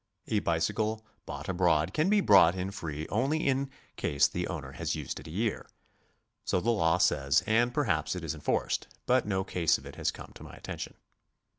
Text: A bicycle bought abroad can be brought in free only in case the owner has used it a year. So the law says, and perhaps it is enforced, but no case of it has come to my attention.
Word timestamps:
A 0.29 0.39
bicycle 0.39 1.05
bought 1.27 1.47
abroad 1.47 1.93
can 1.93 2.09
be 2.09 2.21
brought 2.21 2.55
in 2.55 2.71
free 2.71 3.07
only 3.09 3.45
in 3.47 3.69
case 3.97 4.27
the 4.27 4.47
owner 4.47 4.71
has 4.71 4.95
used 4.95 5.19
it 5.19 5.27
a 5.27 5.29
year. 5.29 5.69
So 6.43 6.59
the 6.59 6.71
law 6.71 6.97
says, 6.97 7.43
and 7.45 7.71
perhaps 7.71 8.15
it 8.15 8.23
is 8.23 8.33
enforced, 8.33 8.87
but 9.05 9.27
no 9.27 9.43
case 9.43 9.77
of 9.77 9.85
it 9.85 9.97
has 9.97 10.09
come 10.09 10.31
to 10.33 10.43
my 10.43 10.55
attention. 10.55 10.95